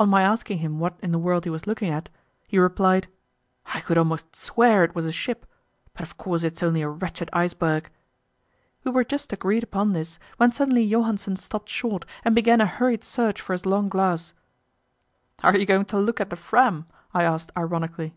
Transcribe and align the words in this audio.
On 0.00 0.08
my 0.08 0.22
asking 0.22 0.60
him 0.60 0.78
what 0.78 0.98
in 1.02 1.12
the 1.12 1.18
world 1.18 1.44
he 1.44 1.50
was 1.50 1.66
looking 1.66 1.90
at, 1.90 2.08
he 2.46 2.58
replied 2.58 3.06
"I 3.74 3.80
could 3.80 3.98
almost 3.98 4.34
swear 4.34 4.82
it 4.82 4.94
was 4.94 5.04
a 5.04 5.12
ship, 5.12 5.44
but 5.92 6.00
of 6.00 6.16
course 6.16 6.42
it's 6.42 6.62
only 6.62 6.80
a 6.80 6.88
wretched 6.88 7.28
iceberg." 7.34 7.90
We 8.82 8.90
were 8.92 9.04
just 9.04 9.30
agreed 9.30 9.62
upon 9.62 9.92
this, 9.92 10.18
when 10.38 10.52
suddenly 10.52 10.88
Johansen 10.88 11.36
stopped 11.36 11.68
short 11.68 12.06
and 12.24 12.34
began 12.34 12.62
a 12.62 12.66
hurried 12.66 13.04
search 13.04 13.42
for 13.42 13.52
his 13.52 13.66
long 13.66 13.90
glass. 13.90 14.32
"Are 15.42 15.54
you 15.54 15.66
going 15.66 15.84
to 15.84 15.98
look 15.98 16.18
at 16.18 16.30
the 16.30 16.36
Fram?" 16.36 16.86
I 17.12 17.24
asked 17.24 17.50
ironically. 17.54 18.14